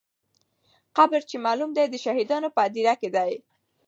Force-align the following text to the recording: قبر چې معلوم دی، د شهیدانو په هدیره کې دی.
قبر 0.97 1.21
چې 1.29 1.35
معلوم 1.45 1.71
دی، 1.77 1.85
د 1.89 1.95
شهیدانو 2.03 2.53
په 2.55 2.59
هدیره 2.65 2.93
کې 3.01 3.09
دی. 3.15 3.31